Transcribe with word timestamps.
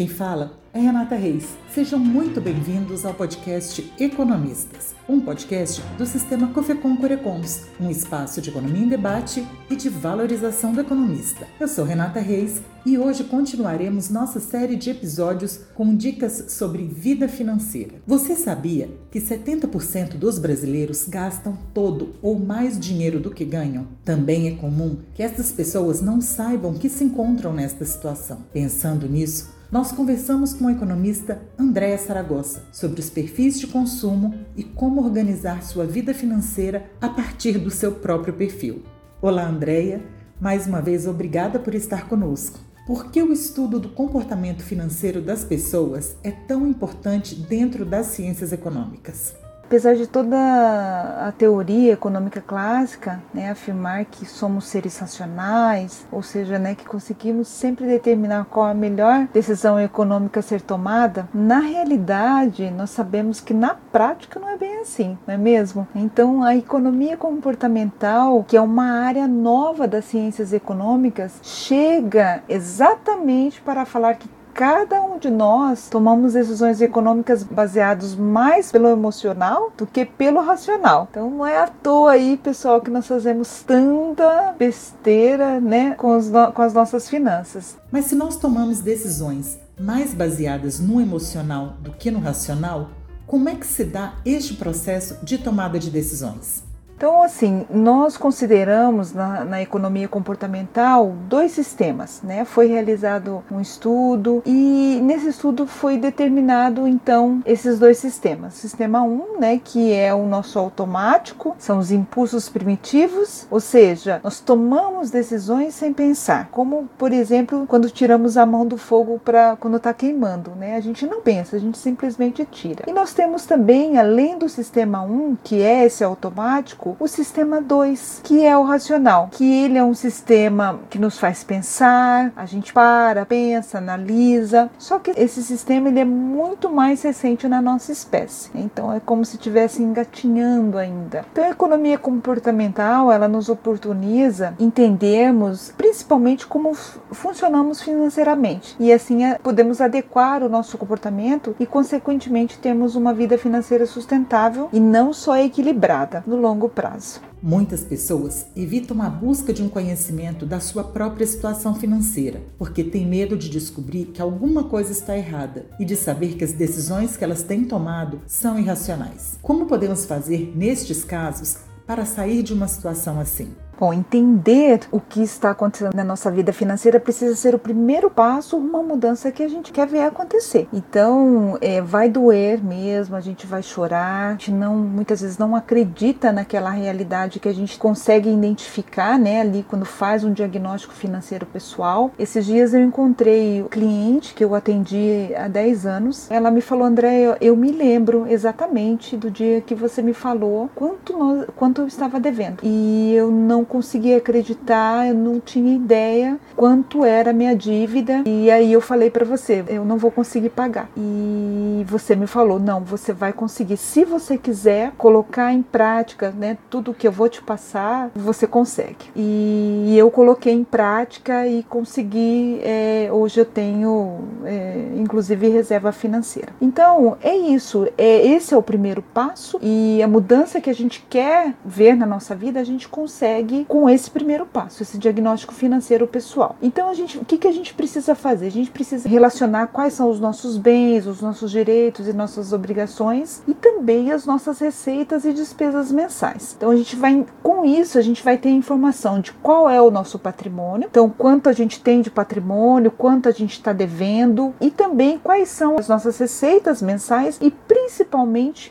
quem 0.00 0.08
fala 0.08 0.58
é 0.72 0.80
Renata 0.80 1.14
Reis. 1.14 1.58
Sejam 1.74 1.98
muito 1.98 2.40
bem-vindos 2.40 3.04
ao 3.04 3.12
podcast 3.12 3.92
Economistas, 4.00 4.94
um 5.06 5.20
podcast 5.20 5.82
do 5.98 6.06
sistema 6.06 6.48
Cofecom 6.54 6.96
Corecons, 6.96 7.66
um 7.78 7.90
espaço 7.90 8.40
de 8.40 8.48
economia 8.48 8.84
em 8.84 8.88
debate 8.88 9.46
e 9.68 9.76
de 9.76 9.90
valorização 9.90 10.72
do 10.72 10.80
economista. 10.80 11.46
Eu 11.60 11.68
sou 11.68 11.84
Renata 11.84 12.18
Reis 12.18 12.62
e 12.86 12.96
hoje 12.96 13.24
continuaremos 13.24 14.08
nossa 14.08 14.40
série 14.40 14.74
de 14.74 14.88
episódios 14.88 15.60
com 15.74 15.94
dicas 15.94 16.46
sobre 16.48 16.86
vida 16.86 17.28
financeira. 17.28 17.96
Você 18.06 18.34
sabia 18.34 18.88
que 19.10 19.20
70% 19.20 20.14
dos 20.14 20.38
brasileiros 20.38 21.06
gastam 21.06 21.58
todo 21.74 22.14
ou 22.22 22.38
mais 22.38 22.80
dinheiro 22.80 23.20
do 23.20 23.30
que 23.30 23.44
ganham? 23.44 23.86
Também 24.02 24.48
é 24.48 24.52
comum 24.52 24.96
que 25.14 25.22
essas 25.22 25.52
pessoas 25.52 26.00
não 26.00 26.22
saibam 26.22 26.72
que 26.72 26.88
se 26.88 27.04
encontram 27.04 27.52
nesta 27.52 27.84
situação. 27.84 28.38
Pensando 28.50 29.06
nisso, 29.06 29.59
nós 29.70 29.92
conversamos 29.92 30.52
com 30.52 30.66
a 30.66 30.72
economista 30.72 31.40
Andréa 31.56 31.96
Saragossa 31.96 32.64
sobre 32.72 33.00
os 33.00 33.08
perfis 33.08 33.60
de 33.60 33.68
consumo 33.68 34.34
e 34.56 34.64
como 34.64 35.00
organizar 35.00 35.62
sua 35.62 35.86
vida 35.86 36.12
financeira 36.12 36.90
a 37.00 37.08
partir 37.08 37.56
do 37.56 37.70
seu 37.70 37.92
próprio 37.92 38.34
perfil. 38.34 38.82
Olá, 39.22 39.46
Andréia. 39.46 40.02
Mais 40.40 40.66
uma 40.66 40.80
vez, 40.80 41.06
obrigada 41.06 41.58
por 41.58 41.74
estar 41.74 42.08
conosco. 42.08 42.58
Por 42.84 43.12
que 43.12 43.22
o 43.22 43.32
estudo 43.32 43.78
do 43.78 43.90
comportamento 43.90 44.64
financeiro 44.64 45.20
das 45.20 45.44
pessoas 45.44 46.16
é 46.24 46.32
tão 46.32 46.66
importante 46.66 47.36
dentro 47.36 47.84
das 47.84 48.06
ciências 48.06 48.52
econômicas? 48.52 49.34
Apesar 49.70 49.94
de 49.94 50.08
toda 50.08 50.36
a 50.36 51.30
teoria 51.38 51.92
econômica 51.92 52.42
clássica 52.44 53.22
né, 53.32 53.52
afirmar 53.52 54.04
que 54.04 54.26
somos 54.26 54.64
seres 54.64 54.98
racionais, 54.98 56.04
ou 56.10 56.24
seja, 56.24 56.58
né, 56.58 56.74
que 56.74 56.84
conseguimos 56.84 57.46
sempre 57.46 57.86
determinar 57.86 58.46
qual 58.46 58.66
a 58.66 58.74
melhor 58.74 59.28
decisão 59.32 59.78
econômica 59.78 60.40
a 60.40 60.42
ser 60.42 60.60
tomada, 60.60 61.28
na 61.32 61.60
realidade 61.60 62.68
nós 62.72 62.90
sabemos 62.90 63.40
que 63.40 63.54
na 63.54 63.76
prática 63.92 64.40
não 64.40 64.48
é 64.48 64.58
bem 64.58 64.78
assim, 64.78 65.16
não 65.24 65.34
é 65.34 65.38
mesmo? 65.38 65.86
Então 65.94 66.42
a 66.42 66.56
economia 66.56 67.16
comportamental, 67.16 68.42
que 68.48 68.56
é 68.56 68.60
uma 68.60 69.04
área 69.04 69.28
nova 69.28 69.86
das 69.86 70.06
ciências 70.06 70.52
econômicas, 70.52 71.38
chega 71.44 72.42
exatamente 72.48 73.60
para 73.60 73.84
falar 73.84 74.14
que 74.14 74.28
cada 74.52 75.00
um 75.02 75.18
de 75.18 75.30
nós 75.30 75.88
tomamos 75.88 76.34
decisões 76.34 76.80
econômicas 76.80 77.42
baseadas 77.42 78.14
mais 78.14 78.70
pelo 78.70 78.88
emocional 78.88 79.72
do 79.76 79.86
que 79.86 80.04
pelo 80.04 80.40
racional. 80.40 81.08
Então 81.10 81.30
não 81.30 81.46
é 81.46 81.58
à 81.58 81.66
toa 81.66 82.12
aí, 82.12 82.36
pessoal, 82.36 82.80
que 82.80 82.90
nós 82.90 83.06
fazemos 83.06 83.62
tanta 83.62 84.54
besteira, 84.58 85.60
né, 85.60 85.94
com, 85.94 86.18
com 86.54 86.62
as 86.62 86.74
nossas 86.74 87.08
finanças. 87.08 87.76
Mas 87.90 88.06
se 88.06 88.14
nós 88.14 88.36
tomamos 88.36 88.80
decisões 88.80 89.58
mais 89.78 90.12
baseadas 90.12 90.78
no 90.78 91.00
emocional 91.00 91.74
do 91.80 91.92
que 91.92 92.10
no 92.10 92.20
racional, 92.20 92.90
como 93.26 93.48
é 93.48 93.54
que 93.54 93.66
se 93.66 93.84
dá 93.84 94.14
este 94.24 94.54
processo 94.54 95.16
de 95.22 95.38
tomada 95.38 95.78
de 95.78 95.90
decisões? 95.90 96.69
Então, 97.00 97.22
assim, 97.22 97.64
nós 97.70 98.18
consideramos 98.18 99.14
na, 99.14 99.42
na, 99.42 99.62
economia 99.62 100.06
comportamental 100.06 101.14
dois 101.30 101.50
sistemas, 101.50 102.20
né? 102.22 102.44
Foi 102.44 102.66
realizado 102.66 103.42
um 103.50 103.58
estudo 103.58 104.42
e 104.44 105.00
nesse 105.02 105.28
estudo 105.28 105.66
foi 105.66 105.96
determinado, 105.96 106.86
então, 106.86 107.40
esses 107.46 107.78
dois 107.78 107.96
sistemas. 107.96 108.52
Sistema 108.52 109.00
1, 109.00 109.06
um, 109.06 109.40
né, 109.40 109.58
que 109.64 109.94
é 109.94 110.12
o 110.12 110.26
nosso 110.26 110.58
automático, 110.58 111.56
são 111.58 111.78
os 111.78 111.90
impulsos 111.90 112.50
primitivos, 112.50 113.46
ou 113.50 113.60
seja, 113.60 114.20
nós 114.22 114.38
tomamos 114.38 115.10
decisões 115.10 115.72
sem 115.72 115.94
pensar, 115.94 116.50
como, 116.50 116.86
por 116.98 117.14
exemplo, 117.14 117.64
quando 117.66 117.88
tiramos 117.88 118.36
a 118.36 118.44
mão 118.44 118.66
do 118.66 118.76
fogo 118.76 119.18
para 119.24 119.56
quando 119.56 119.78
está 119.78 119.94
queimando, 119.94 120.50
né? 120.50 120.76
A 120.76 120.80
gente 120.80 121.06
não 121.06 121.22
pensa, 121.22 121.56
a 121.56 121.58
gente 121.58 121.78
simplesmente 121.78 122.44
tira. 122.44 122.84
E 122.86 122.92
nós 122.92 123.14
temos 123.14 123.46
também, 123.46 123.96
além 123.96 124.36
do 124.36 124.50
sistema 124.50 125.00
1, 125.00 125.10
um, 125.10 125.34
que 125.42 125.62
é 125.62 125.86
esse 125.86 126.04
automático, 126.04 126.89
o 126.98 127.06
sistema 127.06 127.60
2, 127.60 128.20
que 128.24 128.44
é 128.44 128.56
o 128.56 128.64
racional, 128.64 129.28
que 129.30 129.64
ele 129.64 129.78
é 129.78 129.84
um 129.84 129.94
sistema 129.94 130.80
que 130.88 130.98
nos 130.98 131.18
faz 131.18 131.44
pensar, 131.44 132.32
a 132.36 132.46
gente 132.46 132.72
para, 132.72 133.26
pensa, 133.26 133.78
analisa. 133.78 134.70
Só 134.78 134.98
que 134.98 135.12
esse 135.16 135.42
sistema 135.42 135.88
ele 135.88 136.00
é 136.00 136.04
muito 136.04 136.70
mais 136.70 137.02
recente 137.02 137.46
na 137.48 137.60
nossa 137.60 137.92
espécie. 137.92 138.50
Então 138.54 138.92
é 138.92 139.00
como 139.00 139.24
se 139.24 139.36
estivesse 139.36 139.82
engatinhando 139.82 140.78
ainda. 140.78 141.24
Então 141.32 141.44
a 141.44 141.50
economia 141.50 141.98
comportamental, 141.98 143.12
ela 143.12 143.28
nos 143.28 143.48
oportuniza 143.48 144.54
entendermos 144.58 145.72
principalmente 145.76 146.46
como 146.46 146.74
funcionamos 146.74 147.82
financeiramente 147.82 148.76
e 148.78 148.92
assim 148.92 149.24
é, 149.24 149.38
podemos 149.38 149.80
adequar 149.80 150.42
o 150.42 150.48
nosso 150.48 150.78
comportamento 150.78 151.54
e 151.58 151.66
consequentemente 151.66 152.58
termos 152.58 152.94
uma 152.94 153.12
vida 153.12 153.36
financeira 153.36 153.86
sustentável 153.86 154.68
e 154.72 154.80
não 154.80 155.12
só 155.12 155.36
equilibrada 155.36 156.22
no 156.26 156.36
longo 156.36 156.68
prazo 156.68 156.79
prazo. 156.80 157.20
Muitas 157.42 157.84
pessoas 157.84 158.46
evitam 158.56 159.02
a 159.02 159.10
busca 159.10 159.52
de 159.52 159.62
um 159.62 159.68
conhecimento 159.68 160.46
da 160.46 160.60
sua 160.60 160.82
própria 160.82 161.26
situação 161.26 161.74
financeira, 161.74 162.40
porque 162.56 162.82
têm 162.82 163.06
medo 163.06 163.36
de 163.36 163.50
descobrir 163.50 164.06
que 164.06 164.22
alguma 164.22 164.64
coisa 164.64 164.90
está 164.90 165.14
errada 165.14 165.66
e 165.78 165.84
de 165.84 165.94
saber 165.94 166.36
que 166.36 166.44
as 166.44 166.54
decisões 166.54 167.18
que 167.18 167.24
elas 167.24 167.42
têm 167.42 167.64
tomado 167.66 168.22
são 168.26 168.58
irracionais. 168.58 169.38
Como 169.42 169.66
podemos 169.66 170.06
fazer 170.06 170.54
nestes 170.56 171.04
casos 171.04 171.58
para 171.86 172.06
sair 172.06 172.42
de 172.42 172.54
uma 172.54 172.66
situação 172.66 173.20
assim? 173.20 173.52
Bom, 173.80 173.94
entender 173.94 174.80
o 174.92 175.00
que 175.00 175.22
está 175.22 175.52
acontecendo 175.52 175.94
na 175.94 176.04
nossa 176.04 176.30
vida 176.30 176.52
financeira 176.52 177.00
precisa 177.00 177.34
ser 177.34 177.54
o 177.54 177.58
primeiro 177.58 178.10
passo, 178.10 178.58
uma 178.58 178.82
mudança 178.82 179.32
que 179.32 179.42
a 179.42 179.48
gente 179.48 179.72
quer 179.72 179.86
ver 179.86 180.02
acontecer. 180.02 180.68
Então, 180.70 181.56
é, 181.62 181.80
vai 181.80 182.10
doer 182.10 182.62
mesmo, 182.62 183.16
a 183.16 183.20
gente 183.20 183.46
vai 183.46 183.62
chorar, 183.62 184.28
a 184.28 184.30
gente 184.32 184.52
não, 184.52 184.76
muitas 184.76 185.22
vezes 185.22 185.38
não 185.38 185.56
acredita 185.56 186.30
naquela 186.30 186.68
realidade 186.68 187.40
que 187.40 187.48
a 187.48 187.54
gente 187.54 187.78
consegue 187.78 188.28
identificar, 188.28 189.18
né, 189.18 189.40
ali 189.40 189.64
quando 189.66 189.86
faz 189.86 190.24
um 190.24 190.32
diagnóstico 190.34 190.92
financeiro 190.92 191.46
pessoal. 191.46 192.10
Esses 192.18 192.44
dias 192.44 192.74
eu 192.74 192.82
encontrei 192.82 193.62
o 193.62 193.68
cliente 193.70 194.34
que 194.34 194.44
eu 194.44 194.54
atendi 194.54 195.30
há 195.34 195.48
10 195.48 195.86
anos. 195.86 196.30
Ela 196.30 196.50
me 196.50 196.60
falou, 196.60 196.84
André, 196.84 197.22
eu, 197.22 197.36
eu 197.40 197.56
me 197.56 197.72
lembro 197.72 198.26
exatamente 198.28 199.16
do 199.16 199.30
dia 199.30 199.62
que 199.62 199.74
você 199.74 200.02
me 200.02 200.12
falou 200.12 200.68
quanto, 200.74 201.16
nós, 201.16 201.46
quanto 201.56 201.80
eu 201.80 201.86
estava 201.86 202.20
devendo. 202.20 202.58
E 202.62 203.14
eu 203.14 203.30
não 203.30 203.64
conseguia 203.70 204.16
acreditar, 204.16 205.06
eu 205.06 205.14
não 205.14 205.38
tinha 205.38 205.76
ideia 205.76 206.38
quanto 206.56 207.04
era 207.04 207.30
a 207.30 207.32
minha 207.32 207.54
dívida. 207.54 208.24
E 208.26 208.50
aí 208.50 208.72
eu 208.72 208.80
falei 208.80 209.10
para 209.10 209.24
você, 209.24 209.64
eu 209.68 209.84
não 209.84 209.96
vou 209.96 210.10
conseguir 210.10 210.50
pagar. 210.50 210.88
E 210.96 211.84
você 211.86 212.16
me 212.16 212.26
falou, 212.26 212.58
não, 212.58 212.80
você 212.80 213.12
vai 213.12 213.32
conseguir. 213.32 213.76
Se 213.76 214.04
você 214.04 214.36
quiser 214.36 214.90
colocar 214.98 215.52
em 215.52 215.62
prática, 215.62 216.34
né, 216.36 216.58
tudo 216.68 216.92
que 216.92 217.06
eu 217.06 217.12
vou 217.12 217.28
te 217.28 217.40
passar, 217.40 218.10
você 218.14 218.46
consegue. 218.46 219.10
E 219.14 219.94
eu 219.96 220.10
coloquei 220.10 220.52
em 220.52 220.64
prática 220.64 221.46
e 221.46 221.62
consegui. 221.62 222.60
É, 222.64 223.08
hoje 223.12 223.40
eu 223.40 223.44
tenho, 223.44 224.18
é, 224.44 224.88
inclusive, 224.96 225.48
reserva 225.48 225.92
financeira. 225.92 226.52
Então 226.60 227.16
é 227.22 227.36
isso. 227.36 227.86
É 227.96 228.26
esse 228.26 228.52
é 228.52 228.56
o 228.56 228.62
primeiro 228.62 229.02
passo 229.14 229.60
e 229.62 230.02
a 230.02 230.08
mudança 230.08 230.60
que 230.60 230.68
a 230.68 230.74
gente 230.74 231.06
quer 231.08 231.54
ver 231.64 231.94
na 231.94 232.06
nossa 232.06 232.34
vida 232.34 232.58
a 232.58 232.64
gente 232.64 232.88
consegue 232.88 233.59
com 233.64 233.88
esse 233.88 234.10
primeiro 234.10 234.46
passo, 234.46 234.82
esse 234.82 234.98
diagnóstico 234.98 235.54
financeiro 235.54 236.06
pessoal. 236.06 236.56
Então, 236.62 236.88
a 236.88 236.94
gente, 236.94 237.18
o 237.18 237.24
que, 237.24 237.38
que 237.38 237.48
a 237.48 237.52
gente 237.52 237.74
precisa 237.74 238.14
fazer? 238.14 238.46
A 238.46 238.50
gente 238.50 238.70
precisa 238.70 239.08
relacionar 239.08 239.68
quais 239.68 239.94
são 239.94 240.10
os 240.10 240.20
nossos 240.20 240.56
bens, 240.56 241.06
os 241.06 241.20
nossos 241.20 241.50
direitos 241.50 242.08
e 242.08 242.12
nossas 242.12 242.52
obrigações 242.52 243.42
e 243.46 243.54
também 243.54 244.12
as 244.12 244.26
nossas 244.26 244.58
receitas 244.58 245.24
e 245.24 245.32
despesas 245.32 245.92
mensais. 245.92 246.54
Então, 246.56 246.70
a 246.70 246.76
gente 246.76 246.96
vai, 246.96 247.24
com 247.42 247.64
isso, 247.64 247.98
a 247.98 248.02
gente 248.02 248.22
vai 248.22 248.36
ter 248.36 248.50
informação 248.50 249.20
de 249.20 249.32
qual 249.32 249.68
é 249.68 249.80
o 249.80 249.90
nosso 249.90 250.18
patrimônio, 250.18 250.88
então, 250.90 251.08
quanto 251.10 251.48
a 251.48 251.52
gente 251.52 251.80
tem 251.80 252.00
de 252.00 252.10
patrimônio, 252.10 252.90
quanto 252.90 253.28
a 253.28 253.32
gente 253.32 253.52
está 253.52 253.72
devendo 253.72 254.54
e 254.60 254.70
também 254.70 255.18
quais 255.18 255.48
são 255.48 255.78
as 255.78 255.88
nossas 255.88 256.18
receitas 256.18 256.82
mensais 256.82 257.38
e 257.40 257.50
principalmente 257.50 257.79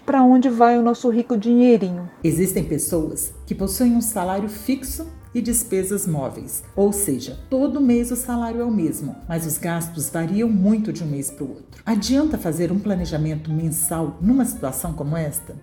para 0.05 0.23
onde 0.23 0.49
vai 0.49 0.77
o 0.77 0.81
nosso 0.81 1.09
rico 1.09 1.37
dinheirinho. 1.37 2.09
Existem 2.23 2.63
pessoas 2.63 3.33
que 3.45 3.55
possuem 3.55 3.95
um 3.95 4.01
salário 4.01 4.49
fixo 4.49 5.07
e 5.33 5.41
despesas 5.41 6.07
móveis, 6.07 6.63
ou 6.75 6.91
seja, 6.91 7.37
todo 7.49 7.81
mês 7.81 8.11
o 8.11 8.15
salário 8.15 8.61
é 8.61 8.63
o 8.63 8.71
mesmo, 8.71 9.15
mas 9.27 9.45
os 9.45 9.57
gastos 9.57 10.09
variam 10.09 10.49
muito 10.49 10.91
de 10.91 11.03
um 11.03 11.07
mês 11.07 11.29
para 11.29 11.43
o 11.43 11.49
outro. 11.49 11.83
Adianta 11.85 12.37
fazer 12.37 12.71
um 12.71 12.79
planejamento 12.79 13.51
mensal 13.51 14.17
numa 14.19 14.45
situação 14.45 14.93
como 14.93 15.15
esta? 15.15 15.55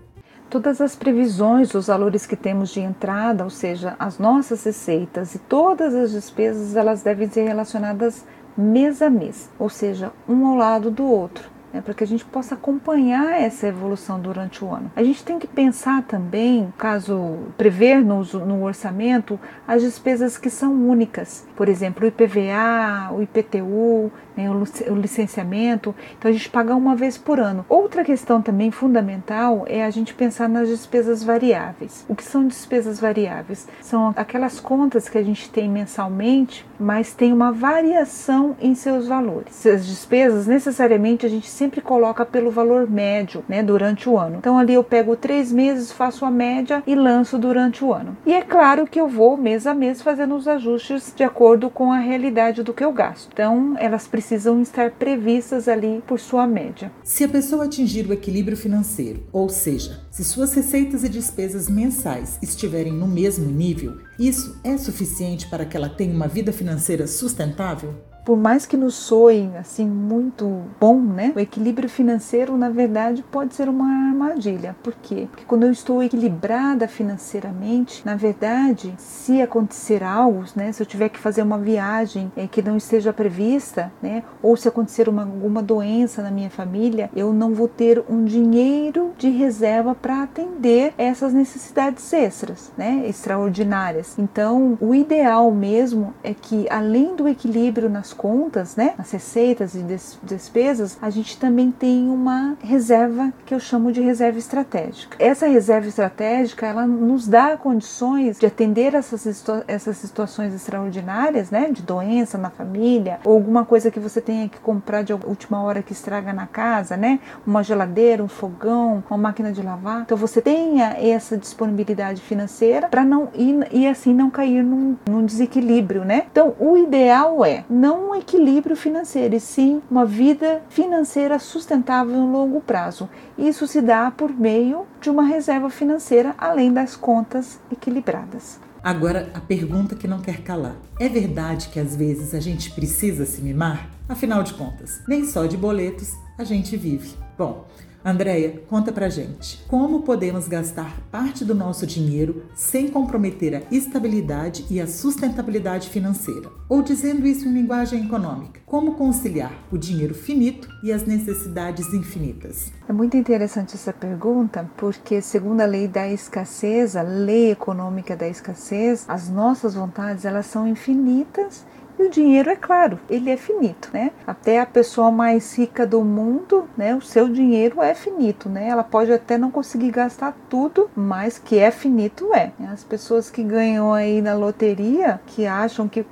Todas 0.48 0.80
as 0.80 0.94
previsões, 0.94 1.74
os 1.74 1.88
valores 1.88 2.24
que 2.24 2.36
temos 2.36 2.70
de 2.70 2.80
entrada, 2.80 3.42
ou 3.42 3.50
seja, 3.50 3.96
as 3.98 4.18
nossas 4.18 4.62
receitas 4.62 5.34
e 5.34 5.40
todas 5.40 5.92
as 5.92 6.12
despesas, 6.12 6.76
elas 6.76 7.02
devem 7.02 7.28
ser 7.28 7.48
relacionadas 7.48 8.24
mês 8.56 9.02
a 9.02 9.10
mês, 9.10 9.50
ou 9.58 9.68
seja, 9.68 10.12
um 10.28 10.46
ao 10.46 10.56
lado 10.56 10.90
do 10.90 11.04
outro 11.04 11.55
né, 11.72 11.80
para 11.80 11.94
que 11.94 12.04
a 12.04 12.06
gente 12.06 12.24
possa 12.24 12.54
acompanhar 12.54 13.40
essa 13.40 13.66
evolução 13.66 14.20
durante 14.20 14.64
o 14.64 14.72
ano. 14.72 14.90
A 14.94 15.02
gente 15.02 15.24
tem 15.24 15.38
que 15.38 15.46
pensar 15.46 16.02
também, 16.02 16.72
caso 16.78 17.38
prever 17.56 18.04
no, 18.04 18.22
no 18.22 18.62
orçamento, 18.62 19.38
as 19.66 19.82
despesas 19.82 20.38
que 20.38 20.50
são 20.50 20.72
únicas, 20.72 21.46
por 21.56 21.68
exemplo, 21.68 22.04
o 22.04 22.08
IPVA, 22.08 23.12
o 23.12 23.22
IPTU, 23.22 24.10
né, 24.36 24.50
o 24.50 24.94
licenciamento. 24.94 25.94
Então 26.18 26.30
a 26.30 26.32
gente 26.32 26.48
paga 26.48 26.74
uma 26.74 26.94
vez 26.94 27.16
por 27.16 27.40
ano. 27.40 27.64
Outra 27.68 28.04
questão 28.04 28.42
também 28.42 28.70
fundamental 28.70 29.64
é 29.66 29.84
a 29.84 29.90
gente 29.90 30.14
pensar 30.14 30.48
nas 30.48 30.68
despesas 30.68 31.22
variáveis. 31.22 32.04
O 32.08 32.14
que 32.14 32.24
são 32.24 32.46
despesas 32.46 33.00
variáveis? 33.00 33.66
São 33.80 34.12
aquelas 34.16 34.60
contas 34.60 35.08
que 35.08 35.18
a 35.18 35.22
gente 35.22 35.48
tem 35.50 35.68
mensalmente, 35.68 36.66
mas 36.78 37.14
tem 37.14 37.32
uma 37.32 37.52
variação 37.52 38.56
em 38.60 38.74
seus 38.74 39.06
valores. 39.06 39.66
As 39.66 39.86
despesas 39.86 40.46
necessariamente 40.46 41.24
a 41.24 41.28
gente 41.28 41.48
sempre 41.48 41.80
coloca 41.80 42.24
pelo 42.24 42.50
valor 42.50 42.88
médio, 42.88 43.44
né, 43.48 43.62
durante 43.62 44.08
o 44.08 44.18
ano. 44.18 44.36
Então 44.38 44.58
ali 44.58 44.74
eu 44.74 44.84
pego 44.84 45.16
três 45.16 45.50
meses, 45.50 45.90
faço 45.90 46.24
a 46.24 46.30
média 46.30 46.82
e 46.86 46.94
lanço 46.94 47.38
durante 47.38 47.84
o 47.84 47.92
ano. 47.92 48.16
E 48.26 48.32
é 48.32 48.42
claro 48.42 48.86
que 48.86 49.00
eu 49.00 49.08
vou 49.08 49.36
mês 49.36 49.66
a 49.66 49.74
mês 49.74 50.02
fazendo 50.02 50.34
os 50.34 50.46
ajustes 50.46 51.12
de 51.14 51.24
acordo 51.24 51.70
com 51.70 51.92
a 51.92 51.98
realidade 51.98 52.62
do 52.62 52.74
que 52.74 52.84
eu 52.84 52.92
gasto. 52.92 53.30
Então 53.32 53.74
elas 53.78 54.06
precisam 54.06 54.25
estar 54.34 54.92
previstas 54.92 55.68
ali 55.68 56.02
por 56.06 56.18
sua 56.18 56.46
média. 56.46 56.90
Se 57.04 57.24
a 57.24 57.28
pessoa 57.28 57.64
atingir 57.64 58.06
o 58.06 58.12
equilíbrio 58.12 58.56
financeiro, 58.56 59.24
ou 59.32 59.48
seja, 59.48 60.00
se 60.10 60.24
suas 60.24 60.52
receitas 60.54 61.04
e 61.04 61.08
despesas 61.08 61.68
mensais 61.68 62.38
estiverem 62.42 62.92
no 62.92 63.06
mesmo 63.06 63.46
nível, 63.50 63.98
isso 64.18 64.58
é 64.64 64.76
suficiente 64.76 65.48
para 65.48 65.64
que 65.64 65.76
ela 65.76 65.88
tenha 65.88 66.14
uma 66.14 66.28
vida 66.28 66.52
financeira 66.52 67.06
sustentável? 67.06 67.94
Por 68.26 68.36
mais 68.36 68.66
que 68.66 68.76
nos 68.76 68.96
soe 68.96 69.48
assim 69.56 69.86
muito 69.86 70.62
bom, 70.80 71.00
né? 71.00 71.32
O 71.36 71.38
equilíbrio 71.38 71.88
financeiro, 71.88 72.56
na 72.56 72.68
verdade, 72.68 73.24
pode 73.30 73.54
ser 73.54 73.68
uma 73.68 73.86
armadilha. 74.08 74.74
Por 74.82 74.94
quê? 75.00 75.28
Porque 75.30 75.44
quando 75.44 75.62
eu 75.62 75.70
estou 75.70 76.02
equilibrada 76.02 76.88
financeiramente, 76.88 78.02
na 78.04 78.16
verdade, 78.16 78.92
se 78.98 79.40
acontecer 79.40 80.02
algo, 80.02 80.42
né? 80.56 80.72
Se 80.72 80.82
eu 80.82 80.86
tiver 80.86 81.08
que 81.08 81.20
fazer 81.20 81.42
uma 81.42 81.56
viagem 81.56 82.32
é, 82.36 82.48
que 82.48 82.60
não 82.60 82.76
esteja 82.76 83.12
prevista, 83.12 83.92
né? 84.02 84.24
Ou 84.42 84.56
se 84.56 84.66
acontecer 84.66 85.08
uma, 85.08 85.22
alguma 85.22 85.62
doença 85.62 86.20
na 86.20 86.30
minha 86.30 86.50
família, 86.50 87.08
eu 87.14 87.32
não 87.32 87.54
vou 87.54 87.68
ter 87.68 88.02
um 88.10 88.24
dinheiro 88.24 89.12
de 89.16 89.30
reserva 89.30 89.94
para 89.94 90.24
atender 90.24 90.92
essas 90.98 91.32
necessidades 91.32 92.12
extras, 92.12 92.72
né? 92.76 93.04
Extraordinárias. 93.06 94.18
Então, 94.18 94.76
o 94.80 94.92
ideal 94.92 95.52
mesmo 95.52 96.12
é 96.24 96.34
que, 96.34 96.66
além 96.68 97.14
do 97.14 97.28
equilíbrio 97.28 97.88
nas 97.88 98.15
contas, 98.16 98.76
né, 98.76 98.94
nas 98.98 99.10
receitas 99.10 99.74
e 99.74 99.78
des 99.78 100.18
despesas, 100.22 100.98
a 101.00 101.10
gente 101.10 101.38
também 101.38 101.70
tem 101.70 102.08
uma 102.08 102.56
reserva 102.62 103.32
que 103.44 103.54
eu 103.54 103.60
chamo 103.60 103.92
de 103.92 104.00
reserva 104.00 104.38
estratégica. 104.38 105.16
Essa 105.18 105.46
reserva 105.46 105.86
estratégica, 105.86 106.66
ela 106.66 106.86
nos 106.86 107.28
dá 107.28 107.56
condições 107.56 108.38
de 108.38 108.46
atender 108.46 108.94
essas, 108.94 109.20
situa 109.20 109.64
essas 109.68 109.96
situações 109.98 110.54
extraordinárias, 110.54 111.50
né, 111.50 111.70
de 111.70 111.82
doença 111.82 112.38
na 112.38 112.50
família, 112.50 113.20
ou 113.24 113.34
alguma 113.34 113.64
coisa 113.64 113.90
que 113.90 114.00
você 114.00 114.20
tenha 114.20 114.48
que 114.48 114.58
comprar 114.60 115.02
de 115.02 115.12
última 115.12 115.62
hora 115.62 115.82
que 115.82 115.92
estraga 115.92 116.32
na 116.32 116.46
casa, 116.46 116.96
né, 116.96 117.20
uma 117.46 117.62
geladeira, 117.62 118.22
um 118.22 118.28
fogão, 118.28 119.02
uma 119.08 119.18
máquina 119.18 119.52
de 119.52 119.62
lavar. 119.62 120.02
Então 120.02 120.16
você 120.16 120.40
tenha 120.40 120.96
essa 120.98 121.36
disponibilidade 121.36 122.20
financeira 122.22 122.88
para 122.88 123.04
não 123.04 123.28
ir 123.34 123.66
e 123.70 123.86
assim 123.86 124.14
não 124.14 124.30
cair 124.30 124.62
num, 124.62 124.96
num 125.08 125.24
desequilíbrio, 125.24 126.04
né? 126.04 126.26
Então 126.30 126.54
o 126.58 126.76
ideal 126.76 127.44
é 127.44 127.64
não 127.68 128.05
um 128.06 128.14
equilíbrio 128.14 128.76
financeiro, 128.76 129.34
e 129.34 129.40
sim 129.40 129.82
uma 129.90 130.06
vida 130.06 130.62
financeira 130.68 131.38
sustentável 131.38 132.14
em 132.14 132.30
longo 132.30 132.60
prazo. 132.60 133.08
Isso 133.36 133.66
se 133.66 133.82
dá 133.82 134.10
por 134.10 134.30
meio 134.30 134.86
de 135.00 135.10
uma 135.10 135.24
reserva 135.24 135.68
financeira, 135.68 136.34
além 136.38 136.72
das 136.72 136.94
contas 136.94 137.58
equilibradas. 137.70 138.60
Agora, 138.82 139.30
a 139.34 139.40
pergunta 139.40 139.96
que 139.96 140.06
não 140.06 140.20
quer 140.20 140.42
calar: 140.42 140.76
é 141.00 141.08
verdade 141.08 141.68
que 141.68 141.80
às 141.80 141.96
vezes 141.96 142.34
a 142.34 142.40
gente 142.40 142.70
precisa 142.70 143.26
se 143.26 143.42
mimar? 143.42 143.90
Afinal 144.08 144.44
de 144.44 144.54
contas, 144.54 145.02
nem 145.08 145.24
só 145.24 145.46
de 145.46 145.56
boletos 145.56 146.12
a 146.38 146.44
gente 146.44 146.76
vive. 146.76 147.16
Bom, 147.36 147.66
Andréia, 148.06 148.62
conta 148.68 148.92
pra 148.92 149.08
gente. 149.08 149.64
Como 149.66 150.02
podemos 150.02 150.46
gastar 150.46 151.00
parte 151.10 151.44
do 151.44 151.56
nosso 151.56 151.84
dinheiro 151.84 152.44
sem 152.54 152.86
comprometer 152.86 153.56
a 153.56 153.62
estabilidade 153.74 154.64
e 154.70 154.80
a 154.80 154.86
sustentabilidade 154.86 155.88
financeira? 155.88 156.48
Ou 156.68 156.82
dizendo 156.82 157.26
isso 157.26 157.48
em 157.48 157.52
linguagem 157.52 158.04
econômica, 158.04 158.60
como 158.64 158.94
conciliar 158.94 159.52
o 159.72 159.76
dinheiro 159.76 160.14
finito 160.14 160.68
e 160.84 160.92
as 160.92 161.04
necessidades 161.04 161.92
infinitas? 161.92 162.72
É 162.88 162.92
muito 162.92 163.16
interessante 163.16 163.74
essa 163.74 163.92
pergunta, 163.92 164.70
porque 164.76 165.20
segundo 165.20 165.62
a 165.62 165.66
lei 165.66 165.88
da 165.88 166.08
escassez, 166.08 166.94
a 166.94 167.02
lei 167.02 167.50
econômica 167.50 168.14
da 168.14 168.28
escassez, 168.28 169.04
as 169.08 169.28
nossas 169.28 169.74
vontades 169.74 170.24
elas 170.24 170.46
são 170.46 170.68
infinitas 170.68 171.66
e 171.98 172.02
o 172.02 172.10
dinheiro, 172.10 172.50
é 172.50 172.56
claro, 172.56 172.98
ele 173.08 173.30
é 173.30 173.36
finito, 173.36 173.88
né? 173.92 174.10
Até 174.26 174.60
a 174.60 174.66
pessoa 174.66 175.10
mais 175.10 175.56
rica 175.56 175.86
do 175.86 176.02
mundo, 176.02 176.68
né? 176.76 176.94
O 176.94 177.00
seu 177.00 177.28
dinheiro 177.28 177.80
é 177.80 177.94
finito, 177.94 178.48
né? 178.48 178.68
Ela 178.68 178.84
pode 178.84 179.12
até 179.12 179.38
não 179.38 179.50
conseguir 179.50 179.90
gastar 179.90 180.36
tudo, 180.48 180.90
mas 180.94 181.38
que 181.38 181.58
é 181.58 181.70
finito 181.70 182.34
é. 182.34 182.52
As 182.70 182.84
pessoas 182.84 183.30
que 183.30 183.42
ganham 183.42 183.94
aí 183.94 184.20
na 184.20 184.34
loteria, 184.34 185.20
que 185.26 185.46
acham 185.46 185.88
que, 185.88 186.04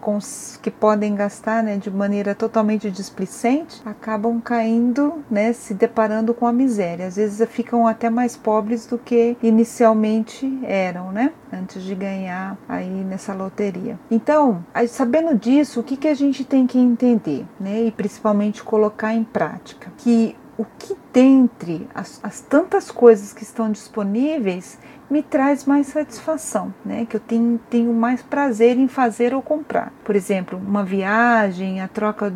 que 0.63 0.71
podem 0.71 1.15
gastar, 1.15 1.63
né? 1.63 1.77
De 1.77 1.91
maneira 1.91 2.35
totalmente 2.35 2.91
displicente, 2.91 3.83
acabam 3.85 4.41
caindo, 4.41 5.23
né? 5.31 5.53
Se 5.53 5.75
deparando 5.75 6.33
com 6.33 6.47
a 6.47 6.53
miséria. 6.53 7.07
Às 7.07 7.17
vezes 7.17 7.47
ficam 7.51 7.87
até 7.87 8.09
mais 8.09 8.37
pobres 8.37 8.87
do 8.87 8.99
que 8.99 9.37
inicialmente 9.43 10.61
eram, 10.63 11.13
né? 11.13 11.33
Antes 11.53 11.83
de 11.83 11.95
ganhar 11.95 12.57
aí 12.69 12.89
nessa 12.89 13.35
loteria. 13.35 13.99
Então, 14.11 14.65
sabendo 14.89 15.37
disso 15.37 15.74
isso, 15.75 15.81
o 15.81 15.83
que, 15.83 15.97
que 15.97 16.09
a 16.09 16.15
gente 16.15 16.45
tem 16.45 16.67
que 16.67 16.79
entender, 16.79 17.45
né? 17.59 17.87
E 17.87 17.91
principalmente 17.91 18.63
colocar 18.63 19.13
em 19.13 19.25
prática? 19.25 19.93
Que 19.99 20.37
o 20.57 20.65
que 20.65 20.97
dentre 21.13 21.89
as, 21.93 22.21
as 22.23 22.41
tantas 22.41 22.93
coisas 22.93 23.33
que 23.33 23.43
estão 23.43 23.73
disponíveis 23.73 24.79
me 25.11 25.21
traz 25.21 25.65
mais 25.65 25.89
satisfação, 25.89 26.73
né? 26.85 27.05
Que 27.05 27.17
eu 27.17 27.21
tenho, 27.21 27.61
tenho 27.69 27.93
mais 27.93 28.23
prazer 28.23 28.79
em 28.79 28.87
fazer 28.87 29.35
ou 29.35 29.43
comprar. 29.43 29.93
Por 30.05 30.15
exemplo, 30.15 30.57
uma 30.59 30.85
viagem, 30.85 31.81
a 31.81 31.89
troca 31.89 32.33